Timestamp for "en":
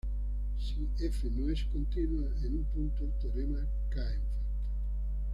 2.43-2.55, 4.15-4.21